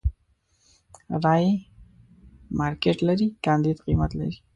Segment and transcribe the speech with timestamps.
[1.23, 1.51] رايې
[2.59, 4.37] مارکېټ لري، کانديد قيمت لري.